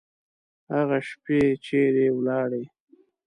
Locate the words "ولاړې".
2.13-2.63